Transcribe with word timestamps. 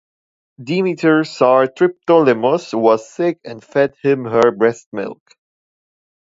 Demeter 0.63 1.23
saw 1.23 1.67
Triptolemus 1.67 2.73
was 2.73 3.07
sick 3.07 3.37
and 3.45 3.63
fed 3.63 3.93
him 4.01 4.25
her 4.25 4.49
breast 4.49 4.87
milk. 4.91 5.21